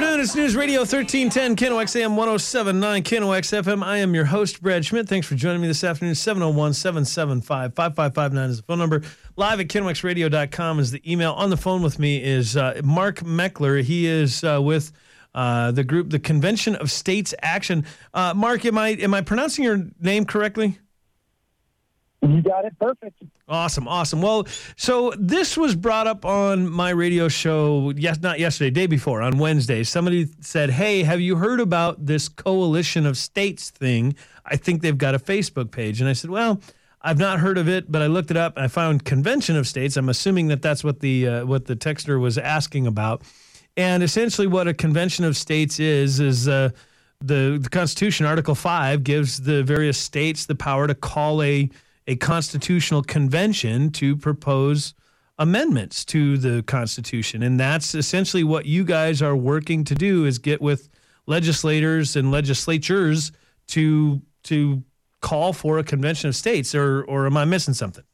[0.00, 0.20] afternoon.
[0.20, 3.84] It's News Radio 1310, KNOX AM 1079, KNOX FM.
[3.84, 5.06] I am your host, Brad Schmidt.
[5.06, 6.14] Thanks for joining me this afternoon.
[6.14, 9.02] 701 775 5559 is the phone number.
[9.36, 11.32] Live at KNOXradio.com is the email.
[11.32, 13.82] On the phone with me is uh, Mark Meckler.
[13.82, 14.90] He is uh, with
[15.34, 17.84] uh, the group, the Convention of States Action.
[18.14, 20.78] Uh, Mark, am I, am I pronouncing your name correctly?
[22.30, 23.22] You got it perfect.
[23.48, 24.22] Awesome, awesome.
[24.22, 29.20] Well, so this was brought up on my radio show, yes, not yesterday, day before,
[29.20, 29.82] on Wednesday.
[29.82, 34.14] Somebody said, Hey, have you heard about this coalition of states thing?
[34.46, 36.00] I think they've got a Facebook page.
[36.00, 36.60] And I said, Well,
[37.02, 39.66] I've not heard of it, but I looked it up and I found convention of
[39.66, 39.96] states.
[39.96, 43.22] I'm assuming that that's what the uh, what the texter was asking about.
[43.76, 46.70] And essentially, what a convention of states is is uh,
[47.20, 51.68] the the Constitution, Article Five, gives the various states the power to call a
[52.06, 54.94] a constitutional convention to propose
[55.38, 57.42] amendments to the Constitution.
[57.42, 60.88] And that's essentially what you guys are working to do is get with
[61.26, 63.32] legislators and legislatures
[63.68, 64.82] to to
[65.20, 68.04] call for a convention of states or or am I missing something?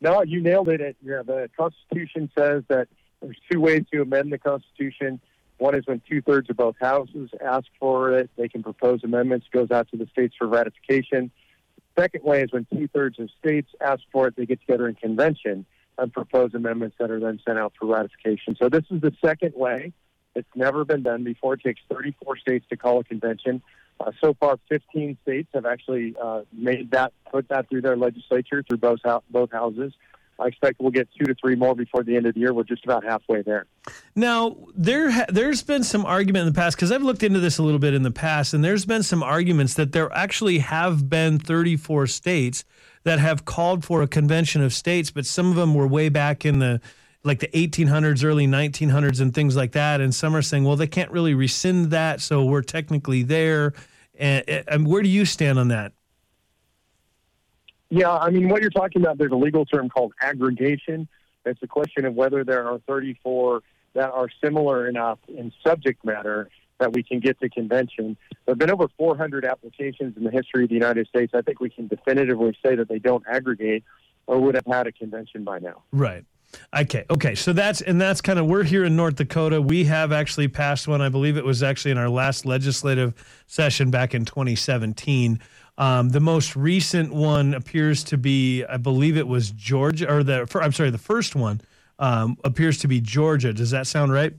[0.00, 0.96] No, you nailed it.
[1.02, 2.88] Yeah, the Constitution says that
[3.20, 5.20] there's two ways to amend the Constitution.
[5.58, 8.30] One is when two thirds of both houses ask for it.
[8.36, 11.32] They can propose amendments, goes out to the states for ratification.
[11.98, 14.94] Second way is when two thirds of states ask for it, they get together in
[14.94, 15.66] convention
[15.98, 18.56] and propose amendments that are then sent out for ratification.
[18.60, 19.92] So this is the second way.
[20.36, 21.54] It's never been done before.
[21.54, 23.62] It takes 34 states to call a convention.
[23.98, 28.62] Uh, so far, 15 states have actually uh, made that, put that through their legislature
[28.62, 29.92] through both both houses.
[30.38, 32.52] I expect we'll get two to three more before the end of the year.
[32.52, 33.66] We're just about halfway there.
[34.14, 37.58] Now, there ha- there's been some argument in the past because I've looked into this
[37.58, 41.08] a little bit in the past, and there's been some arguments that there actually have
[41.08, 42.64] been 34 states
[43.02, 46.44] that have called for a convention of states, but some of them were way back
[46.44, 46.80] in the
[47.24, 50.00] like the 1800s, early 1900s, and things like that.
[50.00, 53.72] And some are saying, well, they can't really rescind that, so we're technically there.
[54.18, 55.92] And, and where do you stand on that?
[57.90, 61.08] Yeah, I mean, what you're talking about, there's a legal term called aggregation.
[61.44, 63.62] It's a question of whether there are 34
[63.94, 68.16] that are similar enough in subject matter that we can get to convention.
[68.30, 71.32] There have been over 400 applications in the history of the United States.
[71.34, 73.84] I think we can definitively say that they don't aggregate
[74.26, 75.82] or would have had a convention by now.
[75.90, 76.24] Right.
[76.74, 77.04] Okay.
[77.10, 77.34] Okay.
[77.34, 79.60] So that's and that's kind of we're here in North Dakota.
[79.60, 81.02] We have actually passed one.
[81.02, 83.14] I believe it was actually in our last legislative
[83.46, 85.40] session back in 2017.
[85.78, 90.46] Um, the most recent one appears to be, I believe it was Georgia, or the
[90.60, 91.60] I'm sorry, the first one
[92.00, 93.52] um, appears to be Georgia.
[93.52, 94.34] Does that sound right?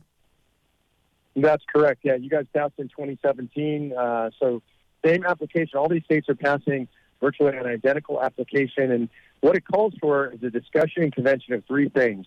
[1.37, 2.01] That's correct.
[2.03, 3.93] Yeah, you guys passed in 2017.
[3.97, 4.61] Uh, so
[5.05, 5.79] same application.
[5.79, 6.89] All these states are passing
[7.21, 9.07] virtually an identical application, and
[9.39, 12.25] what it calls for is a discussion and convention of three things: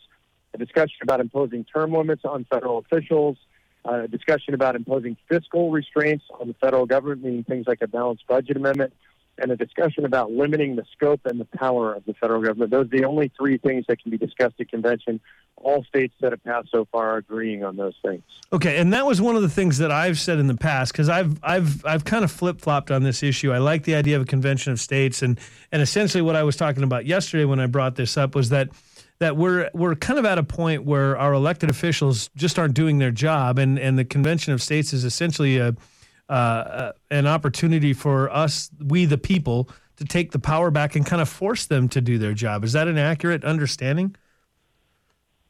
[0.54, 3.36] a discussion about imposing term limits on federal officials,
[3.84, 8.26] a discussion about imposing fiscal restraints on the federal government, meaning things like a balanced
[8.26, 8.92] budget amendment,
[9.38, 12.70] and a discussion about limiting the scope and the power of the federal government.
[12.70, 15.20] Those are the only three things that can be discussed at convention.
[15.56, 18.22] All states that have passed so far are agreeing on those things.
[18.52, 21.08] Okay, and that was one of the things that I've said in the past because
[21.08, 23.52] I've I've I've kind of flip flopped on this issue.
[23.52, 25.38] I like the idea of a convention of states, and
[25.70, 28.68] and essentially what I was talking about yesterday when I brought this up was that
[29.22, 32.98] that we're we're kind of at a point where our elected officials just aren't doing
[32.98, 35.76] their job, and and the convention of states is essentially a
[36.28, 41.22] uh, an opportunity for us, we the people, to take the power back and kind
[41.22, 42.64] of force them to do their job.
[42.64, 44.16] Is that an accurate understanding?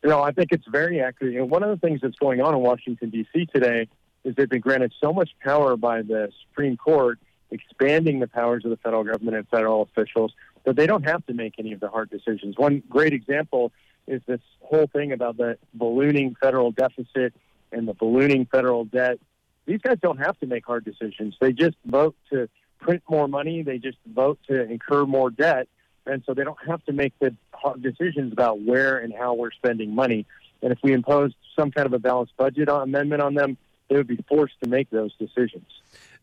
[0.04, 1.33] Know, I think it's very accurate.
[1.33, 3.47] You know, one of the things that's going on in Washington D.C.
[3.54, 3.89] today
[4.25, 7.19] is they've been granted so much power by the Supreme Court,
[7.53, 10.33] expanding the powers of the federal government and federal officials
[10.65, 12.57] that they don't have to make any of the hard decisions.
[12.57, 13.73] One great example
[14.09, 17.33] is this whole thing about the ballooning federal deficit
[17.71, 19.19] and the ballooning federal debt
[19.67, 21.37] these guys don't have to make hard decisions.
[21.41, 22.49] They just vote to
[22.81, 23.63] print more money.
[23.63, 25.69] They just vote to incur more debt.
[26.05, 29.53] And so they don't have to make the hard decisions about where and how we're
[29.53, 30.27] spending money.
[30.63, 33.57] And if we imposed some kind of a balanced budget amendment on them,
[33.89, 35.66] they would be forced to make those decisions.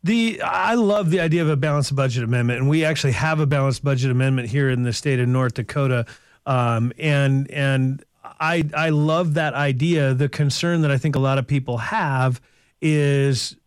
[0.04, 3.46] The I love the idea of a balanced budget amendment, and we actually have a
[3.46, 6.06] balanced budget amendment here in the state of North Dakota.
[6.46, 10.14] Um, and and I I love that idea.
[10.14, 12.40] The concern that I think a lot of people have
[12.82, 13.58] is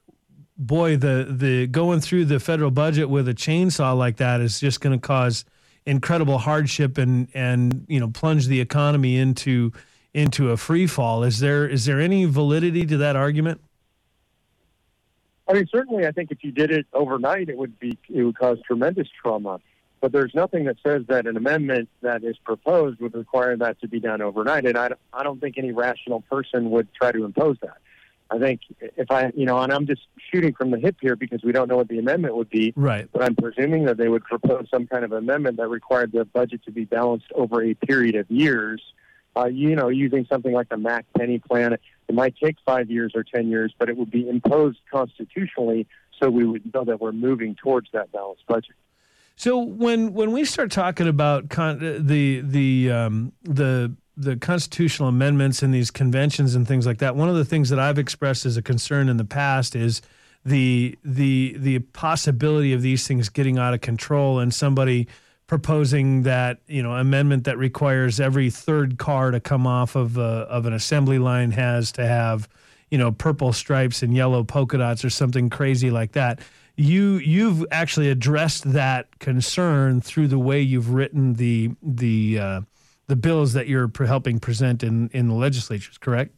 [0.57, 4.81] boy the the going through the federal budget with a chainsaw like that is just
[4.81, 5.45] going to cause
[5.87, 9.73] incredible hardship and and you know plunge the economy into
[10.15, 13.61] into a free fall is there is there any validity to that argument
[15.49, 18.39] I mean certainly I think if you did it overnight it would be it would
[18.39, 19.61] cause tremendous trauma
[20.01, 23.89] but there's nothing that says that an amendment that is proposed would require that to
[23.89, 27.57] be done overnight and I, I don't think any rational person would try to impose
[27.63, 27.79] that
[28.33, 30.03] I think if I, you know, and I'm just
[30.33, 32.73] shooting from the hip here because we don't know what the amendment would be.
[32.75, 33.07] Right.
[33.13, 36.65] But I'm presuming that they would propose some kind of amendment that required the budget
[36.65, 38.81] to be balanced over a period of years.
[39.37, 41.77] Uh, you know, using something like the Mack Penny plan,
[42.09, 45.87] it might take five years or ten years, but it would be imposed constitutionally,
[46.19, 48.75] so we would know that we're moving towards that balanced budget.
[49.37, 55.63] So when when we start talking about con- the the um, the the constitutional amendments
[55.63, 58.57] and these conventions and things like that, one of the things that I've expressed as
[58.57, 60.03] a concern in the past is
[60.45, 65.09] the the the possibility of these things getting out of control and somebody
[65.53, 70.47] proposing that you know amendment that requires every third car to come off of a,
[70.49, 72.49] of an assembly line has to have
[72.91, 76.41] you know purple stripes and yellow polka dots or something crazy like that.
[76.75, 82.61] You you've actually addressed that concern through the way you've written the the uh,
[83.09, 86.35] the bills that you're helping present in in the legislatures correct?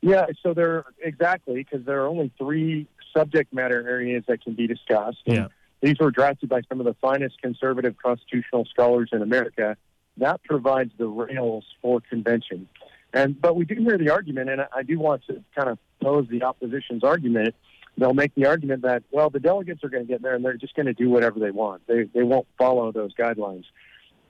[0.00, 4.66] Yeah so there exactly because there are only three subject matter areas that can be
[4.66, 5.18] discussed.
[5.26, 5.48] Yeah
[5.80, 9.76] these were drafted by some of the finest conservative constitutional scholars in America.
[10.18, 12.68] That provides the rails for convention.
[13.12, 16.28] And but we do hear the argument, and I do want to kind of pose
[16.28, 17.54] the opposition's argument.
[17.98, 20.54] They'll make the argument that well, the delegates are going to get there, and they're
[20.54, 21.86] just going to do whatever they want.
[21.86, 23.64] They they won't follow those guidelines.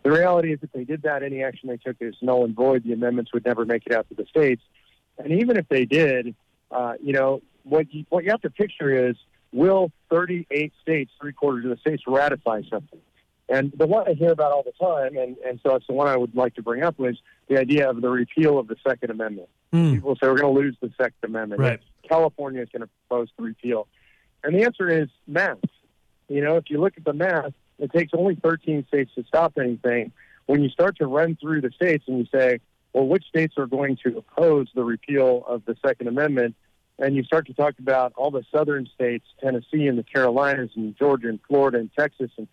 [0.02, 2.85] The reality is, if they did that, any action they took is null and void.
[2.85, 4.62] The amendments would never make it out to the states.
[5.19, 6.35] And even if they did,
[6.70, 9.17] uh, you know, what you, what you have to picture is
[9.52, 13.00] will 38 states, three quarters of the states, ratify something?
[13.49, 16.06] And the one I hear about all the time, and, and so it's the one
[16.06, 17.17] I would like to bring up, was
[17.49, 19.49] the idea of the repeal of the Second Amendment.
[19.73, 19.94] Mm.
[19.94, 21.61] People say we're going to lose the Second Amendment.
[21.61, 21.81] Right.
[22.08, 23.88] California is going to propose to repeal.
[24.44, 25.58] And the answer is math.
[26.29, 29.55] You know, if you look at the math, it takes only 13 states to stop
[29.58, 30.12] anything.
[30.47, 32.61] When you start to run through the states and you say,
[32.93, 36.55] well, which states are going to oppose the repeal of the Second Amendment?
[37.00, 40.97] And you start to talk about all the southern states, Tennessee and the Carolinas and
[40.97, 42.47] Georgia and Florida and Texas and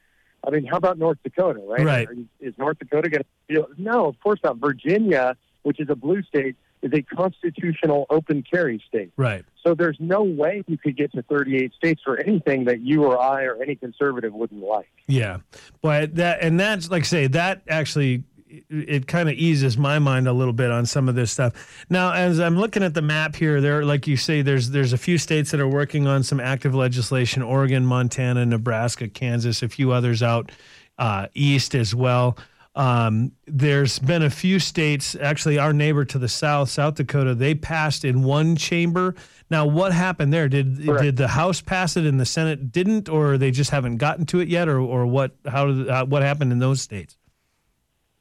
[0.46, 1.86] I mean, how about North Dakota, right?
[1.86, 2.08] Right.
[2.14, 3.68] You, is North Dakota going to feel?
[3.78, 4.58] No, of course not.
[4.58, 9.12] Virginia, which is a blue state, is a constitutional open carry state.
[9.18, 9.44] Right.
[9.66, 13.20] So there's no way you could get to 38 states for anything that you or
[13.20, 14.90] I or any conservative wouldn't like.
[15.08, 15.40] Yeah,
[15.82, 18.24] but that and that's like I say that actually
[18.70, 21.86] it kind of eases my mind a little bit on some of this stuff.
[21.90, 24.98] Now, as I'm looking at the map here, there, like you say, there's there's a
[24.98, 29.92] few states that are working on some active legislation: Oregon, Montana, Nebraska, Kansas, a few
[29.92, 30.52] others out
[30.98, 32.38] uh, east as well.
[32.78, 37.56] Um, there's been a few states, actually, our neighbor to the south, South Dakota, they
[37.56, 39.16] passed in one chamber.
[39.50, 40.48] Now, what happened there?
[40.48, 41.02] Did Correct.
[41.02, 44.42] did the House pass it and the Senate didn't, or they just haven't gotten to
[44.42, 45.32] it yet, or or what?
[45.48, 47.18] How did uh, what happened in those states?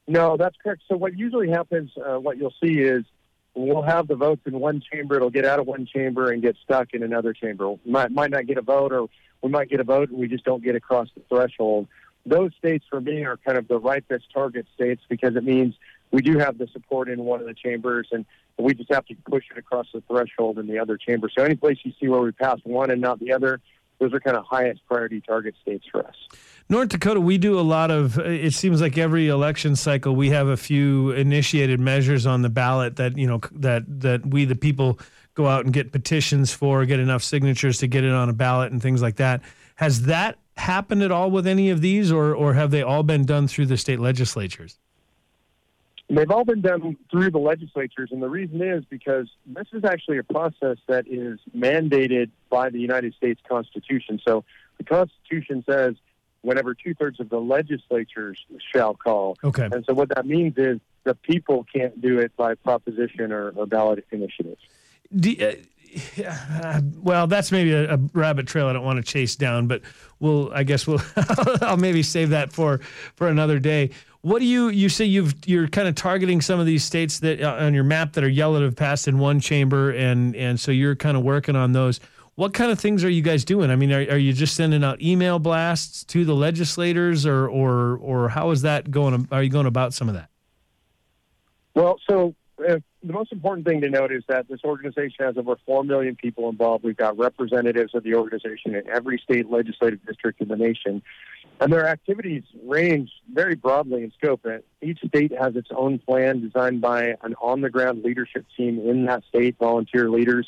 [0.07, 0.83] No, that's correct.
[0.89, 3.03] So what usually happens, uh, what you'll see is
[3.53, 5.15] we'll have the votes in one chamber.
[5.15, 7.75] It'll get out of one chamber and get stuck in another chamber.
[7.85, 9.09] Might, might not get a vote, or
[9.41, 11.87] we might get a vote and we just don't get across the threshold.
[12.25, 15.75] Those states, for me, are kind of the ripest target states because it means
[16.11, 18.25] we do have the support in one of the chambers, and
[18.57, 21.29] we just have to push it across the threshold in the other chamber.
[21.35, 23.59] So any place you see where we pass one and not the other,
[23.99, 26.15] those are kind of highest priority target states for us.
[26.69, 28.19] North Dakota, we do a lot of.
[28.19, 32.97] It seems like every election cycle, we have a few initiated measures on the ballot
[32.97, 34.99] that you know that that we the people
[35.33, 38.71] go out and get petitions for, get enough signatures to get it on a ballot
[38.71, 39.41] and things like that.
[39.75, 43.25] Has that happened at all with any of these, or or have they all been
[43.25, 44.77] done through the state legislatures?
[46.09, 50.17] They've all been done through the legislatures, and the reason is because this is actually
[50.17, 54.19] a process that is mandated by the United States Constitution.
[54.25, 54.43] So
[54.77, 55.95] the Constitution says
[56.47, 59.37] whenever two thirds of the legislatures shall call.
[59.43, 59.67] Okay.
[59.69, 63.65] And so what that means is the people can't do it by proposition or, or
[63.65, 64.61] ballot initiatives.
[65.13, 65.35] Do,
[66.25, 69.81] uh, well, that's maybe a, a, rabbit trail I don't want to chase down, but
[70.19, 70.51] we'll.
[70.53, 71.01] I guess we'll.
[71.61, 72.79] I'll maybe save that for
[73.15, 73.91] for another day.
[74.21, 77.41] What do you you say you've you're kind of targeting some of these states that
[77.41, 80.59] uh, on your map that are yellow to have passed in one chamber, and and
[80.59, 81.99] so you're kind of working on those.
[82.37, 83.71] What kind of things are you guys doing?
[83.71, 87.97] I mean, are, are you just sending out email blasts to the legislators, or or
[87.97, 89.27] or how is that going?
[89.31, 90.29] Are you going about some of that?
[91.73, 95.55] Well, so uh, the most important thing to note is that this organization has over
[95.65, 96.83] 4 million people involved.
[96.83, 101.01] We've got representatives of the organization in every state legislative district in the nation.
[101.59, 104.45] And their activities range very broadly in scope.
[104.83, 109.05] Each state has its own plan designed by an on the ground leadership team in
[109.05, 110.47] that state, volunteer leaders.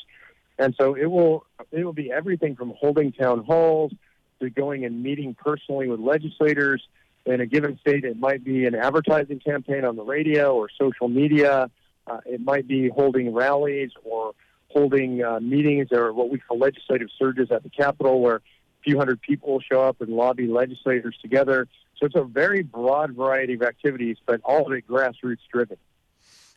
[0.60, 3.92] And so it will it will be everything from holding town halls
[4.40, 6.86] to going and meeting personally with legislators.
[7.24, 11.08] In a given state, it might be an advertising campaign on the radio or social
[11.08, 11.70] media.
[12.06, 14.32] Uh, it might be holding rallies or
[14.68, 18.40] holding uh, meetings or what we call legislative surges at the Capitol, where a
[18.84, 21.68] few hundred people show up and lobby legislators together.
[21.98, 25.78] So it's a very broad variety of activities, but all of it grassroots driven.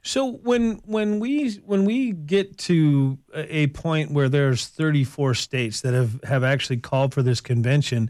[0.04, 5.94] So when when we when we get to a point where there's 34 states that
[5.94, 8.10] have have actually called for this convention,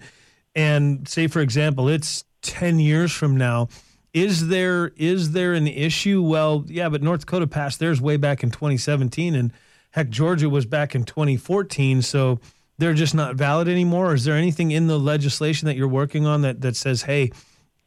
[0.56, 3.70] and say for example it's 10 years from now,
[4.12, 6.24] is there is there an issue?
[6.24, 9.54] Well, yeah, but North Dakota passed theirs way back in 2017, and
[9.92, 12.40] heck, Georgia was back in 2014, so
[12.80, 14.16] they're just not valid anymore.
[14.16, 17.32] Is there anything in the legislation that you're working on that that says, hey?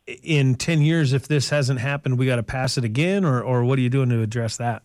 [0.06, 3.64] In 10 years, if this hasn't happened, we got to pass it again, or, or
[3.64, 4.82] what are you doing to address that?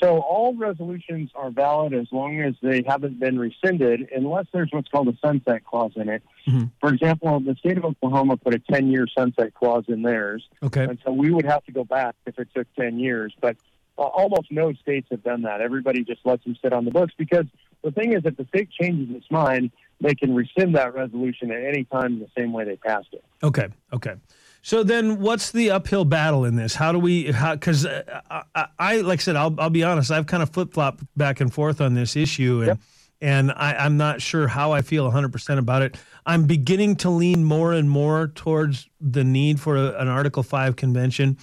[0.00, 4.88] So all resolutions are valid as long as they haven't been rescinded, unless there's what's
[4.88, 6.22] called a sunset clause in it.
[6.46, 6.66] Mm-hmm.
[6.80, 10.46] For example, the state of Oklahoma put a 10-year sunset clause in theirs.
[10.62, 10.84] Okay.
[10.84, 13.34] And so we would have to go back if it took 10 years.
[13.40, 13.56] But
[13.98, 15.60] uh, almost no states have done that.
[15.60, 17.46] Everybody just lets them sit on the books because
[17.82, 19.70] the thing is, if the state changes its mind,
[20.00, 23.24] they can rescind that resolution at any time in the same way they passed it.
[23.42, 23.68] Okay.
[23.92, 24.14] Okay.
[24.62, 26.74] So then, what's the uphill battle in this?
[26.74, 27.32] How do we?
[27.32, 30.10] Because I, I, I, like I said, I'll, I'll be honest.
[30.10, 32.78] I've kind of flip flopped back and forth on this issue, and yep.
[33.20, 35.96] and I, I'm not sure how I feel 100 percent about it.
[36.26, 40.76] I'm beginning to lean more and more towards the need for a, an Article Five
[40.76, 41.38] convention.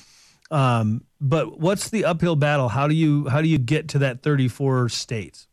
[0.52, 2.70] Um, but what's the uphill battle?
[2.70, 5.48] How do you how do you get to that 34 states?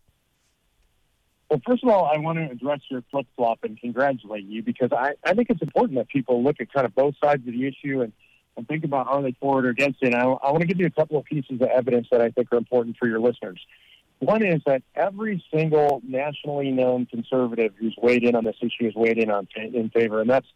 [1.52, 4.88] Well, first of all, I want to address your flip flop and congratulate you because
[4.90, 7.66] I, I think it's important that people look at kind of both sides of the
[7.66, 8.10] issue and,
[8.56, 10.14] and think about are they for it or against it.
[10.14, 12.30] And I, I want to give you a couple of pieces of evidence that I
[12.30, 13.60] think are important for your listeners.
[14.20, 18.94] One is that every single nationally known conservative who's weighed in on this issue has
[18.94, 20.48] weighed in on in favor, and that's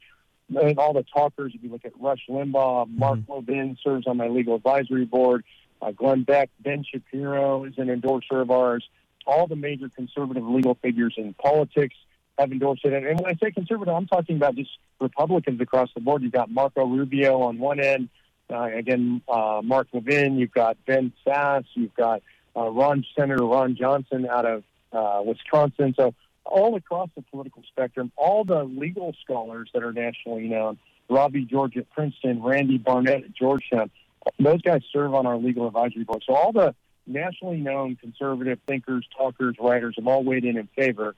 [0.78, 1.52] all the talkers.
[1.54, 3.32] If you look at Rush Limbaugh, Mark mm-hmm.
[3.32, 5.44] Levin serves on my legal advisory board.
[5.82, 8.88] Uh, Glenn Beck, Ben Shapiro is an endorser of ours
[9.26, 11.96] all the major conservative legal figures in politics
[12.38, 12.92] have endorsed it.
[12.92, 16.22] And when I say conservative, I'm talking about just Republicans across the board.
[16.22, 18.08] You've got Marco Rubio on one end,
[18.52, 20.36] uh, again, uh, Mark Levin.
[20.36, 21.64] You've got Ben Sasse.
[21.74, 22.22] You've got
[22.56, 25.94] uh, Ron Senator Ron Johnson out of uh, Wisconsin.
[25.96, 26.14] So
[26.44, 30.78] all across the political spectrum, all the legal scholars that are nationally known,
[31.08, 33.90] Robbie George at Princeton, Randy Barnett at Georgetown,
[34.38, 36.22] those guys serve on our legal advisory board.
[36.26, 36.74] So all the
[37.06, 41.14] nationally known conservative thinkers, talkers, writers have all weighed in in favor.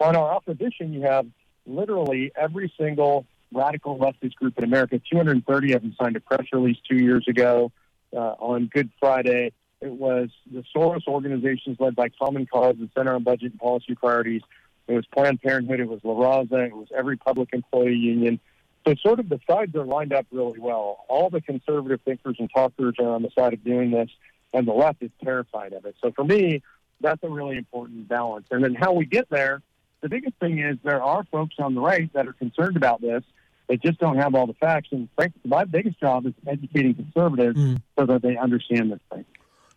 [0.00, 1.26] On our opposition, you have
[1.66, 5.00] literally every single radical leftist group in America.
[5.10, 7.70] 230 of them signed a press release two years ago
[8.12, 9.52] uh, on Good Friday.
[9.80, 13.94] It was the Soros organizations led by Common Cause, and Center on Budget and Policy
[13.94, 14.42] Priorities.
[14.88, 15.80] It was Planned Parenthood.
[15.80, 16.66] It was La Raza.
[16.66, 18.40] It was every public employee union.
[18.86, 21.04] So sort of the sides are lined up really well.
[21.08, 24.10] All the conservative thinkers and talkers are on the side of doing this
[24.54, 25.96] and the left is terrified of it.
[26.02, 26.62] So for me,
[27.00, 28.46] that's a really important balance.
[28.50, 29.60] And then how we get there,
[30.00, 33.22] the biggest thing is there are folks on the right that are concerned about this.
[33.68, 34.88] They just don't have all the facts.
[34.92, 37.82] And frankly, my biggest job is educating conservatives mm.
[37.98, 39.24] so that they understand this thing.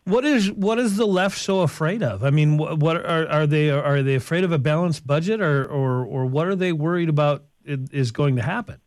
[0.04, 2.24] What is what is the left so afraid of?
[2.24, 5.66] I mean, what, what are, are they are they afraid of a balanced budget, or
[5.66, 8.80] or or what are they worried about is going to happen?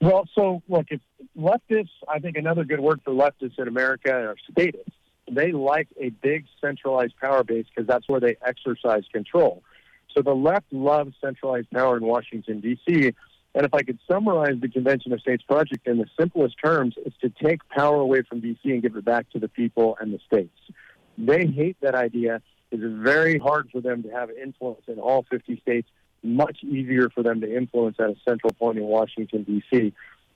[0.00, 1.00] Well, so look, if
[1.38, 4.92] leftists, I think another good word for leftists in America are statists.
[5.30, 9.62] They like a big centralized power base because that's where they exercise control.
[10.14, 13.12] So the left loves centralized power in Washington, D.C.
[13.54, 17.16] And if I could summarize the Convention of States project in the simplest terms, it's
[17.18, 18.70] to take power away from D.C.
[18.70, 20.58] and give it back to the people and the states.
[21.18, 22.42] They hate that idea.
[22.70, 25.88] It's very hard for them to have influence in all 50 states
[26.26, 29.92] much easier for them to influence at a central point in Washington, D.C.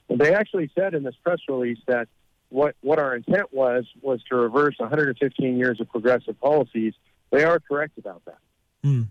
[0.09, 2.09] They actually said in this press release that
[2.49, 6.95] what, what our intent was was to reverse 115 years of progressive policies.
[7.31, 8.39] They are correct about that.
[8.85, 9.09] Mm.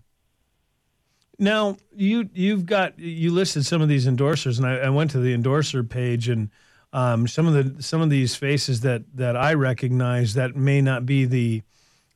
[1.38, 5.20] Now you you've got you listed some of these endorsers, and I, I went to
[5.20, 6.50] the endorser page, and
[6.92, 11.06] um, some of the some of these faces that that I recognize that may not
[11.06, 11.62] be the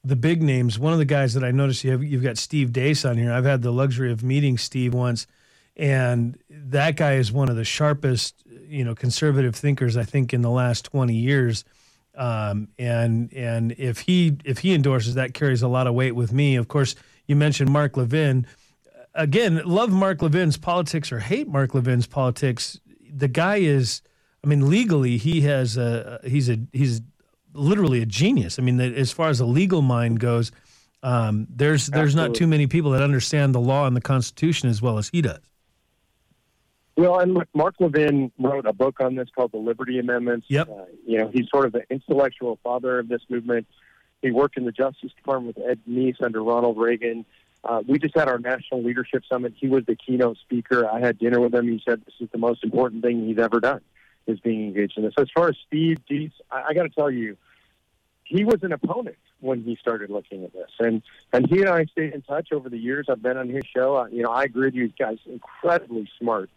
[0.04, 0.78] the big names.
[0.78, 3.32] One of the guys that I noticed you have, you've got Steve Deace on here.
[3.32, 5.26] I've had the luxury of meeting Steve once,
[5.76, 10.42] and that guy is one of the sharpest, you know, conservative thinkers I think in
[10.42, 11.64] the last twenty years.
[12.16, 16.32] Um, and and if he if he endorses that carries a lot of weight with
[16.32, 16.56] me.
[16.56, 16.94] Of course,
[17.26, 18.46] you mentioned Mark Levin.
[19.14, 22.80] Again, love Mark Levin's politics or hate Mark Levin's politics.
[23.12, 24.02] The guy is,
[24.42, 27.00] I mean, legally he has a he's a he's
[27.54, 28.58] literally a genius.
[28.58, 30.52] I mean, as far as a legal mind goes,
[31.02, 32.28] um, there's there's Absolutely.
[32.28, 35.22] not too many people that understand the law and the Constitution as well as he
[35.22, 35.40] does.
[36.96, 40.46] Well, and look, Mark Levin wrote a book on this called The Liberty Amendments.
[40.48, 40.68] Yep.
[40.68, 43.66] Uh, you know, he's sort of the intellectual father of this movement.
[44.22, 47.26] He worked in the Justice Department with Ed Meese under Ronald Reagan.
[47.64, 49.54] Uh, we just had our National Leadership Summit.
[49.56, 50.88] He was the keynote speaker.
[50.88, 51.66] I had dinner with him.
[51.66, 53.80] He said this is the most important thing he's ever done,
[54.26, 55.14] is being engaged in this.
[55.18, 57.36] As far as Steve Deace, I, I got to tell you,
[58.24, 61.02] he was an opponent when he started looking at this, and
[61.32, 63.06] and he and I stayed in touch over the years.
[63.10, 63.96] I've been on his show.
[63.96, 64.90] Uh, you know, I agree with you.
[64.98, 66.48] Guy's incredibly smart,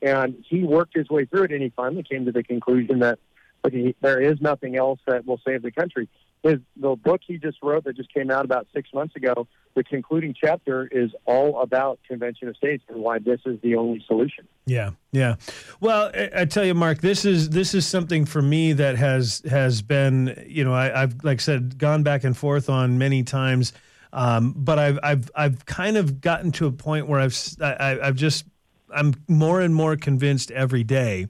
[0.00, 3.20] and he worked his way through it, and he finally came to the conclusion that
[3.64, 6.08] okay, there is nothing else that will save the country
[6.42, 9.46] his the book he just wrote that just came out about six months ago.
[9.74, 14.04] The concluding chapter is all about convention of states and why this is the only
[14.06, 14.46] solution.
[14.66, 15.36] Yeah, yeah.
[15.80, 19.42] Well, I, I tell you, Mark, this is this is something for me that has
[19.48, 23.22] has been, you know, I, have like I said, gone back and forth on many
[23.22, 23.72] times.
[24.12, 28.16] Um, but I've I've I've kind of gotten to a point where I've I, I've
[28.16, 28.44] just
[28.90, 31.28] I'm more and more convinced every day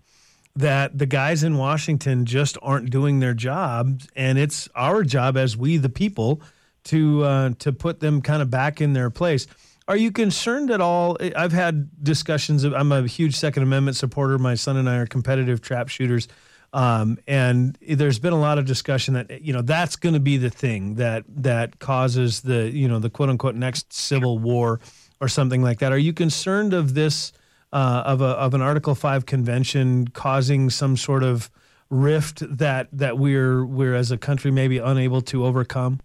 [0.57, 5.57] that the guys in Washington just aren't doing their jobs, and it's our job as
[5.57, 6.43] we the people
[6.85, 9.47] to uh, to put them kind of back in their place.
[9.89, 11.17] Are you concerned at all?
[11.37, 12.65] I've had discussions.
[12.65, 14.39] Of, I'm a huge Second Amendment supporter.
[14.39, 16.29] My son and I are competitive trap shooters,
[16.73, 20.37] um, and there's been a lot of discussion that you know that's going to be
[20.37, 24.81] the thing that that causes the you know the quote unquote next civil war
[25.21, 25.93] or something like that.
[25.93, 27.33] Are you concerned of this?
[27.73, 31.51] Uh, of a of an Article Five convention causing some sort of
[31.91, 36.01] rift that that we're we're as a country maybe unable to overcome?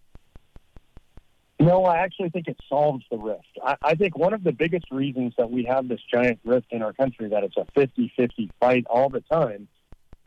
[1.60, 3.58] No, I actually think it solves the rift.
[3.64, 6.84] I, I think one of the biggest reasons that we have this giant rift in
[6.84, 9.68] our country, that it's a 50 50 fight all the time,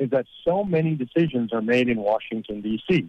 [0.00, 3.08] is that so many decisions are made in Washington, D.C.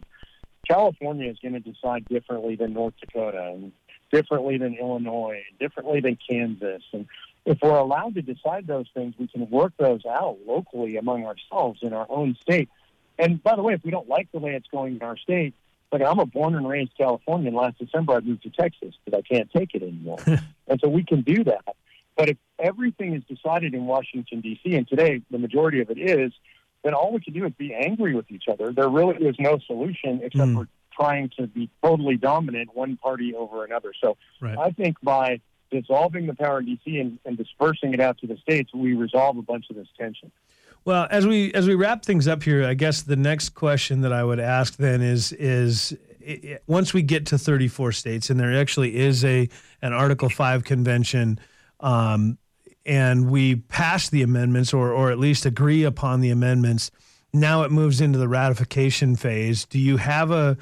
[0.68, 3.72] California is going to decide differently than North Dakota and
[4.12, 6.84] differently than Illinois, differently than Kansas.
[6.94, 7.08] And
[7.46, 11.80] if we're allowed to decide those things, we can work those out locally among ourselves
[11.82, 12.70] in our own state.
[13.18, 15.54] And by the way, if we don't like the way it's going in our state,
[15.92, 17.54] like I'm a born and raised Californian.
[17.54, 20.20] Last December, I moved to Texas because I can't take it anymore.
[20.68, 21.76] and so we can do that.
[22.16, 26.32] But if everything is decided in Washington, D.C., and today the majority of it is,
[26.84, 28.72] then all we can do is be angry with each other.
[28.72, 30.56] There really is no solution except mm.
[30.56, 33.94] for trying to be totally dominant one party over another.
[34.02, 34.58] So right.
[34.58, 37.00] I think by dissolving the power in D.C.
[37.00, 40.32] And, and dispersing it out to the states, we resolve a bunch of this tension.
[40.84, 44.12] Well, as we as we wrap things up here, I guess the next question that
[44.12, 48.56] I would ask then is is it, once we get to 34 states and there
[48.56, 49.48] actually is a
[49.82, 51.40] an Article 5 convention
[51.80, 52.38] um,
[52.86, 56.90] and we pass the amendments or or at least agree upon the amendments,
[57.32, 59.66] now it moves into the ratification phase.
[59.66, 60.58] Do you have a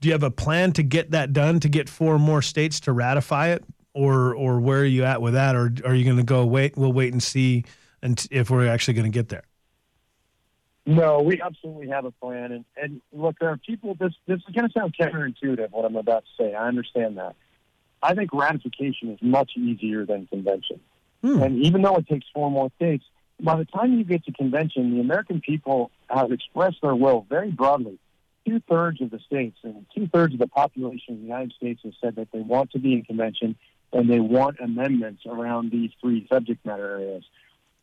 [0.00, 2.92] do you have a plan to get that done to get four more states to
[2.92, 3.64] ratify it?
[3.94, 6.76] Or or where are you at with that, or are you going to go wait?
[6.76, 7.64] We'll wait and see,
[8.00, 9.44] and if we're actually going to get there.
[10.84, 13.94] No, we absolutely have a plan, and and look, there are people.
[13.94, 16.54] This this is going to sound counterintuitive what I'm about to say.
[16.54, 17.36] I understand that.
[18.02, 20.80] I think ratification is much easier than convention,
[21.22, 21.40] hmm.
[21.40, 23.04] and even though it takes four more states,
[23.40, 27.50] by the time you get to convention, the American people have expressed their will very
[27.50, 27.98] broadly.
[28.44, 31.80] Two thirds of the states and two thirds of the population of the United States
[31.84, 33.54] have said that they want to be in convention
[33.92, 37.24] and they want amendments around these three subject matter areas.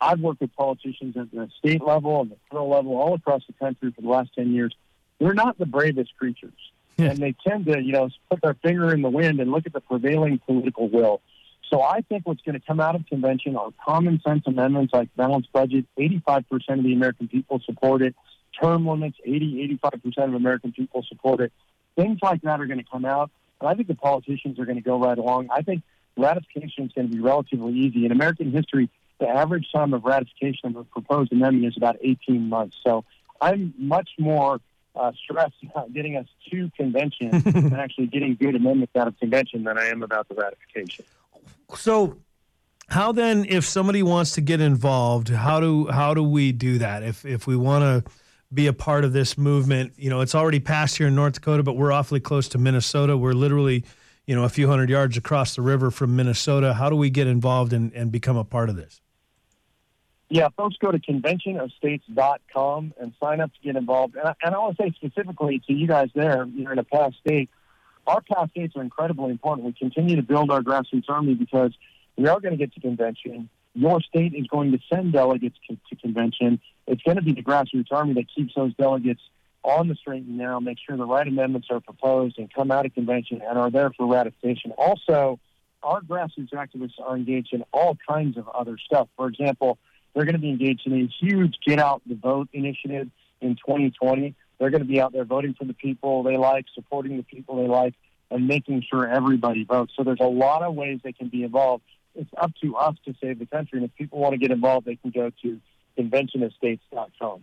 [0.01, 3.53] I've worked with politicians at the state level and the federal level all across the
[3.53, 4.73] country for the last 10 years.
[5.19, 6.53] They're not the bravest creatures.
[6.97, 7.11] Yeah.
[7.11, 9.73] And they tend to, you know, put their finger in the wind and look at
[9.73, 11.21] the prevailing political will.
[11.69, 15.09] So I think what's going to come out of convention are common sense amendments like
[15.15, 15.85] balanced budget.
[15.97, 18.15] 85% of the American people support it.
[18.59, 21.53] Term limits, 80, 85% of American people support it.
[21.95, 23.29] Things like that are going to come out.
[23.61, 25.49] And I think the politicians are going to go right along.
[25.51, 25.83] I think
[26.19, 28.05] ratification is going to be relatively easy.
[28.05, 32.47] In American history, the average time of ratification of a proposed amendment is about 18
[32.47, 32.75] months.
[32.85, 33.03] So
[33.41, 34.59] I'm much more
[34.95, 39.63] uh, stressed about getting us to convention and actually getting good amendments out of convention
[39.63, 41.05] than I am about the ratification.
[41.75, 42.17] So,
[42.89, 47.03] how then, if somebody wants to get involved, how do how do we do that?
[47.03, 48.11] If if we want to
[48.51, 51.61] be a part of this movement, you know, it's already passed here in North Dakota,
[51.61, 53.15] but we're awfully close to Minnesota.
[53.15, 53.85] We're literally
[54.29, 56.75] you know, a few hundred yards across the river from Minnesota.
[56.75, 59.01] How do we get involved and, and become a part of this?
[60.29, 64.17] Yeah, folks go to conventionofstates.com and sign up to get involved.
[64.17, 66.83] And I, and I want to say specifically to you guys there, you're in a
[66.83, 67.49] past state,
[68.05, 69.65] our past states are incredibly important.
[69.65, 71.73] We continue to build our grassroots army because
[72.15, 73.49] we are going to get to convention.
[73.73, 76.61] Your state is going to send delegates to, to convention.
[76.85, 79.21] It's going to be the grassroots army that keeps those delegates
[79.63, 82.93] on the street now, make sure the right amendments are proposed and come out of
[82.93, 84.71] convention and are there for ratification.
[84.77, 85.39] Also,
[85.83, 89.07] our grassroots activists are engaged in all kinds of other stuff.
[89.17, 89.77] For example,
[90.13, 93.09] they're going to be engaged in a huge Get Out the Vote initiative
[93.41, 94.35] in 2020.
[94.57, 97.61] they're going to be out there voting for the people they like, supporting the people
[97.61, 97.93] they like,
[98.31, 99.93] and making sure everybody votes.
[99.95, 101.83] So there's a lot of ways they can be involved.
[102.15, 103.79] It's up to us to save the country.
[103.79, 105.61] And if people want to get involved, they can go to
[105.97, 107.41] conventionofstates.com.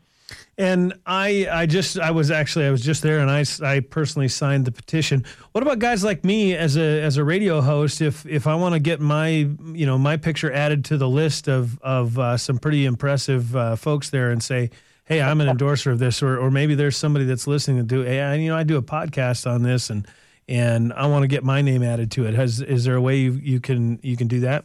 [0.58, 4.26] And I, I just, I was actually, I was just there, and I, I personally
[4.28, 5.24] signed the petition.
[5.52, 8.00] What about guys like me as a, as a radio host?
[8.00, 11.48] If, if I want to get my, you know, my picture added to the list
[11.48, 14.70] of, of uh, some pretty impressive uh, folks there, and say,
[15.04, 18.00] hey, I'm an endorser of this, or, or maybe there's somebody that's listening to do,
[18.02, 20.08] hey, you know, I do a podcast on this, and,
[20.48, 22.34] and I want to get my name added to it.
[22.34, 24.64] Has, is there a way you, you can, you can do that?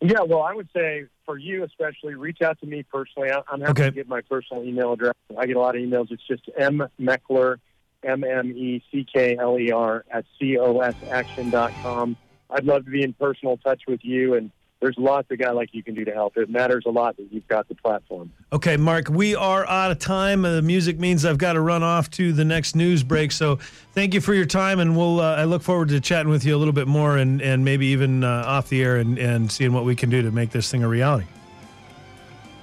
[0.00, 3.30] Yeah, well, I would say for you especially, reach out to me personally.
[3.30, 3.84] I'm happy Okay.
[3.86, 5.14] to give my personal email address.
[5.36, 6.10] I get a lot of emails.
[6.10, 7.58] It's just m meckler,
[8.02, 12.16] m m e c k l e r at cosaction.com.
[12.50, 14.50] I'd love to be in personal touch with you, and
[14.84, 16.36] there's lots of guy like you can do to help.
[16.36, 18.30] It matters a lot that you've got the platform.
[18.52, 20.44] Okay, Mark, we are out of time.
[20.44, 23.32] Uh, the music means I've got to run off to the next news break.
[23.32, 23.56] So
[23.92, 25.20] thank you for your time, and we'll.
[25.20, 27.86] Uh, I look forward to chatting with you a little bit more, and and maybe
[27.86, 30.70] even uh, off the air, and and seeing what we can do to make this
[30.70, 31.24] thing a reality.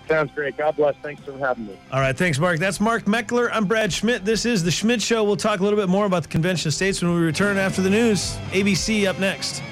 [0.08, 0.56] Sounds great.
[0.58, 0.96] God bless.
[1.02, 1.80] Thanks for having me.
[1.92, 2.60] All right, thanks, Mark.
[2.60, 3.50] That's Mark Meckler.
[3.52, 4.26] I'm Brad Schmidt.
[4.26, 5.24] This is the Schmidt Show.
[5.24, 7.82] We'll talk a little bit more about the Convention of States when we return after
[7.82, 8.36] the news.
[8.52, 9.64] ABC up next.